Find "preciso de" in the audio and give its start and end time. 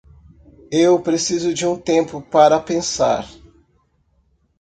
0.99-1.67